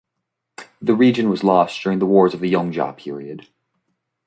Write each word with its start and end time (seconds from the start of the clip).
The 0.81 0.95
region 0.95 1.29
was 1.29 1.43
lost 1.43 1.79
during 1.83 1.99
the 1.99 2.07
wars 2.07 2.33
of 2.33 2.39
the 2.39 2.51
Yongjia 2.51 2.97
period. 2.97 3.49